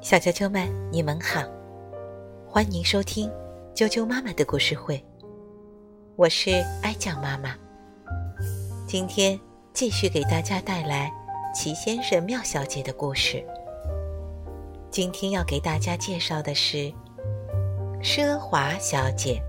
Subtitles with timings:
[0.00, 1.42] 小啾啾们，你们好，
[2.48, 3.30] 欢迎收听
[3.74, 5.04] 啾啾妈妈的故事会。
[6.16, 6.50] 我是
[6.82, 7.54] 哀酱妈妈，
[8.86, 9.38] 今天
[9.74, 11.12] 继续给大家带来
[11.54, 13.44] 齐先生、妙小姐的故事。
[14.90, 16.90] 今天要给大家介绍的是
[18.02, 19.42] 奢华小姐，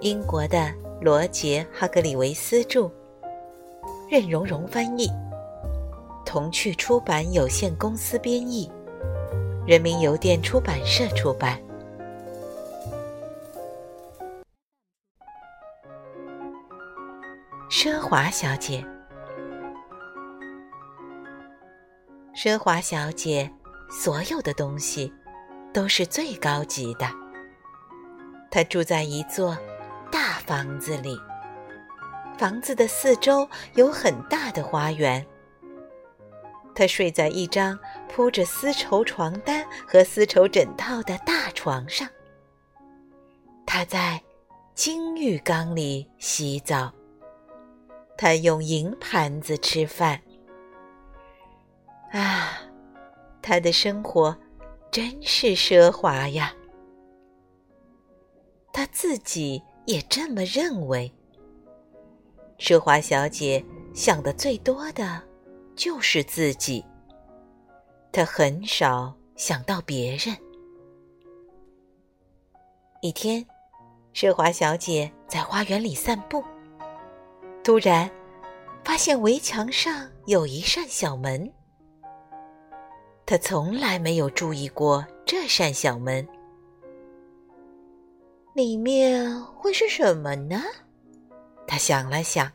[0.00, 2.90] 英国的罗杰·哈格里维斯著，
[4.10, 5.08] 任蓉蓉翻译。
[6.34, 8.68] 童趣出版有限公司编译，
[9.68, 11.56] 人民邮电出版社出版。
[17.70, 18.84] 奢华小姐，
[22.34, 23.48] 奢华小姐，
[23.88, 25.12] 所有的东西
[25.72, 27.06] 都是最高级的。
[28.50, 29.56] 她住在一座
[30.10, 31.16] 大房子里，
[32.36, 35.24] 房子的四周有很大的花园。
[36.74, 37.78] 他睡在一张
[38.08, 42.08] 铺着丝绸床单和丝绸枕套的大床上。
[43.64, 44.22] 他在
[44.74, 46.92] 金浴缸里洗澡。
[48.16, 50.20] 他用银盘子吃饭。
[52.12, 52.58] 啊，
[53.42, 54.36] 他的生活
[54.90, 56.54] 真是奢华呀！
[58.72, 61.12] 他自己也这么认为。
[62.56, 65.20] 奢华小姐想的最多的。
[65.76, 66.84] 就是自己，
[68.12, 70.36] 他很少想到别人。
[73.00, 73.44] 一天，
[74.14, 76.42] 奢华小姐在花园里散步，
[77.62, 78.10] 突然
[78.84, 81.52] 发现围墙上有一扇小门。
[83.26, 86.26] 她从来没有注意过这扇小门，
[88.54, 90.62] 里面会是什么呢？
[91.66, 92.50] 她想了想，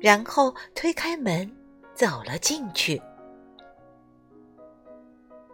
[0.00, 1.50] 然后推开门。
[1.94, 3.00] 走了进去，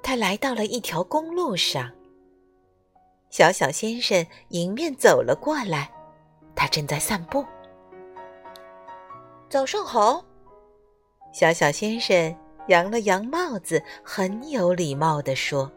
[0.02, 1.90] 他来到了一条公路上。
[3.28, 5.90] 小小先生迎面走了过来，
[6.56, 7.44] 他正在散步。
[9.48, 10.24] 早上好，
[11.32, 12.34] 小小先生
[12.68, 15.70] 扬了扬帽子，很有礼貌地说：“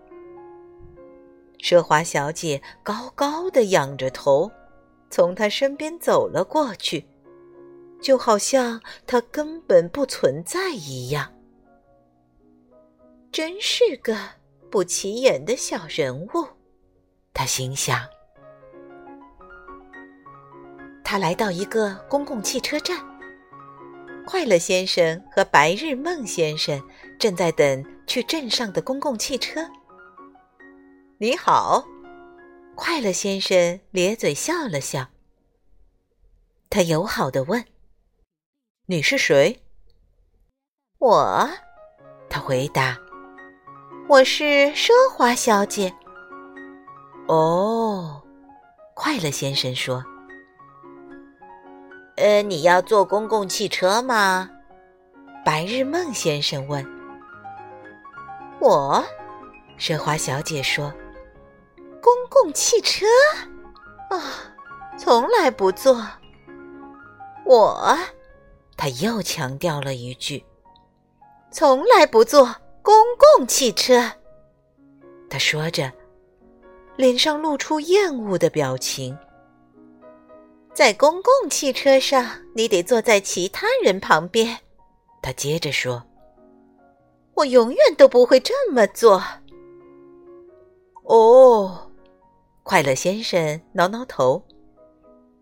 [1.60, 4.50] 奢华小姐高高的仰着头，
[5.10, 7.06] 从他身边走了过去。”
[8.04, 11.34] 就好像他根本不存在一样，
[13.32, 14.16] 真是个
[14.70, 16.46] 不起眼的小人物，
[17.34, 18.06] 他心想。
[21.02, 23.00] 他来到一个公共汽车站，
[24.26, 26.82] 快乐先生和白日梦先生
[27.18, 29.66] 正在等去镇上的公共汽车。
[31.20, 31.86] 你好，
[32.76, 35.08] 快乐先生咧嘴笑了笑，
[36.70, 37.64] 他友好的问。
[38.86, 39.62] 你是谁？
[41.00, 41.50] 我，
[42.30, 42.98] 他回答
[44.10, 45.94] ：“我是奢华小姐。”
[47.30, 48.22] 哦，
[48.94, 50.04] 快乐先生说
[52.18, 54.50] ：“呃，你要坐公共汽车吗？”
[55.46, 56.86] 白日梦先生问。
[58.60, 59.02] “我，
[59.80, 60.94] 奢华小姐说
[62.04, 63.06] ：“公共汽车
[64.10, 64.20] 啊，
[64.98, 66.06] 从来不坐。”
[67.48, 67.98] 我。
[68.76, 70.44] 他又强调了一句
[71.52, 72.44] ：“从来不坐
[72.82, 74.12] 公共汽车。”
[75.30, 75.92] 他说着，
[76.96, 79.18] 脸上露出厌恶的表情。
[80.74, 84.58] 在公共汽车上，你得坐在其他人旁边。
[85.22, 86.04] 他接着说
[87.36, 89.24] ：“我永远都不会这么做。”
[91.06, 91.92] 哦，
[92.64, 94.44] 快乐先生挠挠头，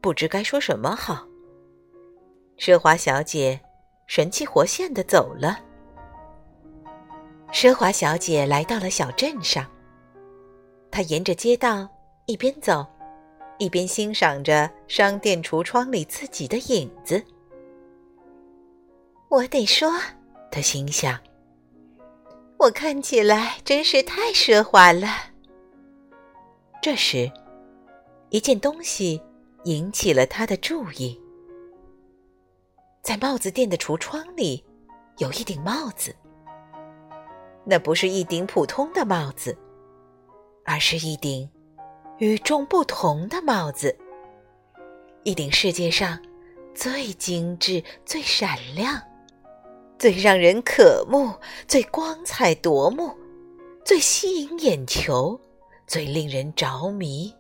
[0.02, 1.26] 不知该说什么好。
[2.62, 3.60] 奢华小姐
[4.06, 5.60] 神气活现的走了。
[7.52, 9.66] 奢华小姐来到了小镇上，
[10.92, 11.90] 她沿着街道
[12.28, 12.86] 一边走，
[13.58, 17.26] 一边欣赏着商店橱窗里自己的影子。
[19.28, 19.92] 我得说，
[20.52, 21.20] 她心想，
[22.60, 25.08] 我看起来真是太奢华了。
[26.80, 27.32] 这时，
[28.30, 29.20] 一件东西
[29.64, 31.20] 引起了她的注意。
[33.02, 34.64] 在帽子店的橱窗里，
[35.18, 36.16] 有一顶帽子。
[37.66, 39.58] 那不是一顶普通的帽子，
[40.66, 41.50] 而是一顶
[42.20, 43.98] 与众不同的帽子，
[45.24, 46.20] 一顶世界上
[46.76, 49.02] 最精致、最闪亮、
[49.98, 51.34] 最让人渴慕、
[51.68, 53.12] 最光彩夺目、
[53.84, 55.40] 最吸引眼球、
[55.88, 57.34] 最令人着迷、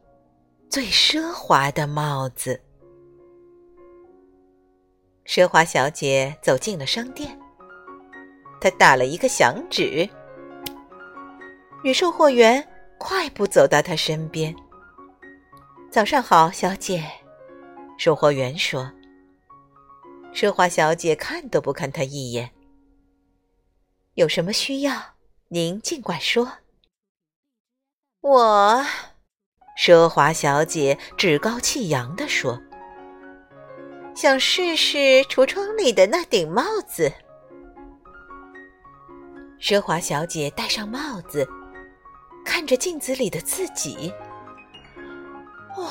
[0.69, 2.59] 最奢华的帽子。
[5.31, 7.39] 奢华小姐走进了商店，
[8.59, 10.09] 她打了一个响指。
[11.85, 12.67] 女售货员
[12.97, 14.53] 快步走到她身边。
[15.89, 17.09] “早上好，小姐。”
[17.97, 18.91] 售货员说。
[20.33, 22.51] 奢华小姐看都不看他一眼。
[24.15, 25.13] “有什么需要，
[25.47, 26.57] 您尽管说。”
[28.19, 28.85] 我，
[29.81, 32.61] 奢华小姐趾高气扬地说
[34.15, 34.97] ：“想试试
[35.29, 37.11] 橱窗里的那顶帽子。”
[39.59, 41.47] 奢华小姐戴上帽子，
[42.43, 44.11] 看着镜子里的自己，
[45.77, 45.87] 哇，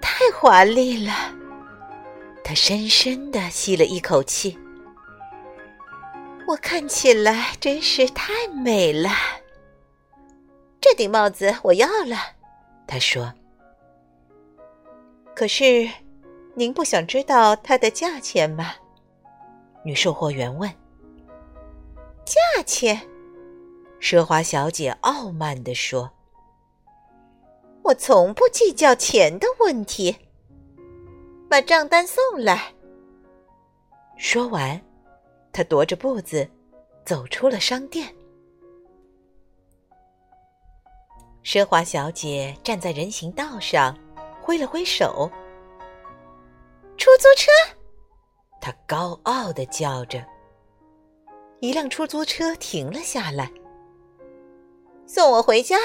[0.00, 1.12] 太华丽了！
[2.44, 4.56] 她深深的吸了一口气，
[6.46, 9.10] 我看起来真是太美了。
[10.80, 12.16] 这顶帽子我要了，
[12.86, 13.32] 他说。
[15.34, 15.88] 可是，
[16.54, 18.74] 您不想知道它的价钱吗？
[19.84, 20.70] 女售货员问。
[22.24, 23.00] 价钱？
[24.00, 26.10] 奢华小姐傲慢地说。
[27.82, 30.16] 我从不计较钱的问题。
[31.48, 32.72] 把账单送来。
[34.16, 34.80] 说完，
[35.52, 36.48] 她踱着步子
[37.04, 38.14] 走出了商店。
[41.42, 43.98] 奢华小姐站在人行道上，
[44.40, 45.30] 挥了挥手。
[47.02, 47.50] 出租车，
[48.60, 50.24] 他高傲的叫着。
[51.58, 53.50] 一辆出租车停了下来。
[55.04, 55.76] 送我回家，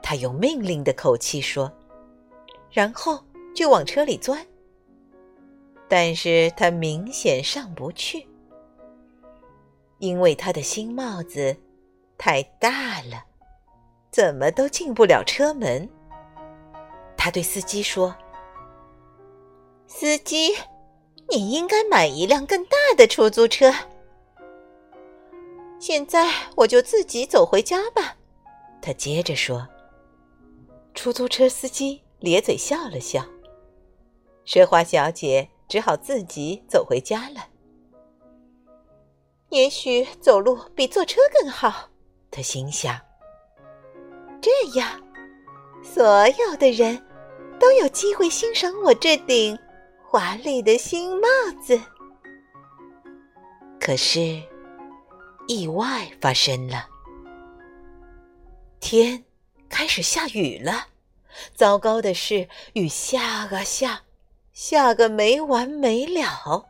[0.00, 1.72] 他用命令的口气说，
[2.70, 3.24] 然后
[3.56, 4.46] 就往车里钻。
[5.88, 8.24] 但是他明显上不去，
[9.98, 11.56] 因为他的新帽子
[12.16, 13.24] 太大了。
[14.12, 15.90] 怎么都进不了车门。
[17.16, 18.14] 他对司机说
[19.88, 20.54] ：“司机，
[21.30, 23.74] 你应该买一辆更大的出租车。”
[25.80, 28.16] 现在我就自己走回家吧。”
[28.80, 29.66] 他接着说。
[30.94, 33.24] 出租车司机咧嘴笑了笑。
[34.44, 37.46] 奢华小姐只好自己走回家了。
[39.50, 41.88] 也许走路比坐车更好，
[42.32, 42.98] 她心想。
[44.40, 45.00] 这样，
[45.84, 47.00] 所有的人
[47.60, 49.56] 都有机会欣赏我这顶
[50.10, 51.28] 华丽的新帽
[51.62, 51.78] 子。
[53.78, 54.42] 可是，
[55.46, 56.88] 意外发生了，
[58.80, 59.22] 天
[59.68, 60.86] 开始下雨了。
[61.54, 64.00] 糟糕的是，雨下啊下，
[64.54, 66.64] 下个没完没了。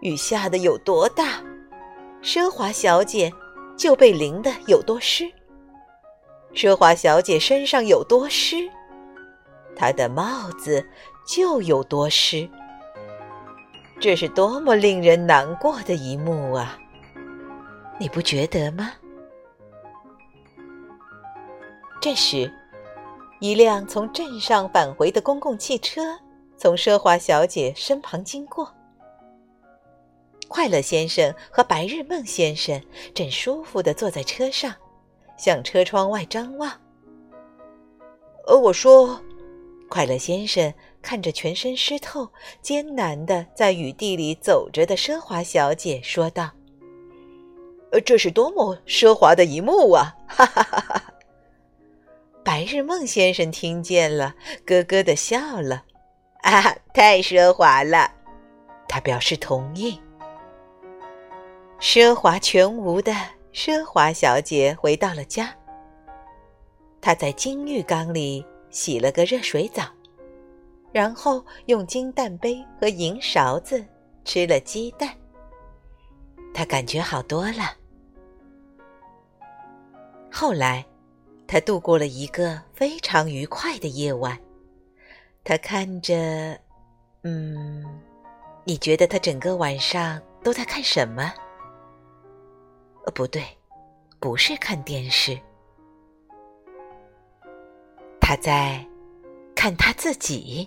[0.00, 1.42] 雨下的有多大，
[2.22, 3.32] 奢华小姐
[3.76, 5.28] 就被淋得有多湿。
[6.54, 8.70] 奢华小姐身上有多湿，
[9.74, 10.88] 她的帽子
[11.26, 12.48] 就有多湿。
[14.00, 16.78] 这是多么令人难过的一幕啊！
[17.98, 18.92] 你不觉得吗？
[22.00, 22.52] 这时，
[23.40, 26.18] 一辆从镇上返回的公共汽车
[26.56, 28.72] 从奢华小姐身旁经过。
[30.48, 32.80] 快乐先生和白日梦先生
[33.12, 34.74] 正舒服的坐在车上。
[35.36, 36.70] 向车窗外张望。
[38.46, 39.20] 呃，我说，
[39.86, 40.72] 快乐先生
[41.06, 42.28] 看着全身湿透、
[42.60, 46.50] 艰难的在雨地里走着的奢华小姐说道
[47.92, 51.14] ：“呃，这是多么奢华的一幕啊！”哈哈哈哈。
[52.42, 55.84] 白日梦先生听见了，咯咯的笑了。
[56.42, 58.10] 啊，太奢华了！
[58.88, 60.00] 他表示同意。
[61.78, 63.14] 奢华全无的。
[63.52, 65.54] 奢华小姐回到了家，
[67.00, 69.84] 她在金浴缸里洗了个热水澡，
[70.96, 73.84] 然后用金蛋杯和银勺子
[74.24, 75.14] 吃了鸡蛋。
[76.54, 77.76] 他感觉好多了。
[80.32, 80.82] 后来，
[81.46, 84.40] 他度过了一个非常愉快的夜晚。
[85.44, 86.58] 他看着，
[87.24, 87.84] 嗯，
[88.64, 91.30] 你觉得他整个晚上都在看什么？
[93.04, 93.44] 呃，不对，
[94.18, 95.38] 不是看电视，
[98.18, 98.82] 他在
[99.54, 100.66] 看他自己，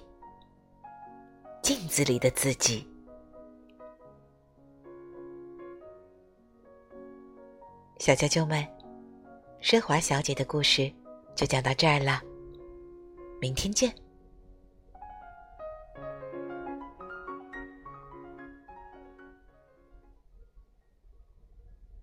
[1.61, 2.87] 镜子里的自己。
[7.99, 8.65] 小啾啾们，
[9.61, 10.91] 奢华小姐的故事
[11.35, 12.21] 就讲到这儿了，
[13.41, 13.93] 明天见。